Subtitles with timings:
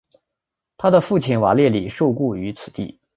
[0.77, 2.99] 他的父亲瓦列里受雇于此地。